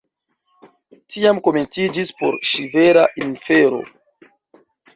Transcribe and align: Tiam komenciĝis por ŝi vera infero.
Tiam 1.15 1.41
komenciĝis 1.49 2.13
por 2.23 2.39
ŝi 2.53 2.67
vera 2.73 3.07
infero. 3.27 3.87